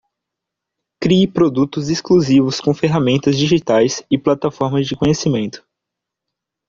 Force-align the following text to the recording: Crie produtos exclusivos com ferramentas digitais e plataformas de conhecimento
Crie 0.99 1.27
produtos 1.27 1.89
exclusivos 1.91 2.59
com 2.59 2.73
ferramentas 2.73 3.37
digitais 3.37 4.03
e 4.09 4.17
plataformas 4.17 4.87
de 4.87 4.95
conhecimento 4.95 5.63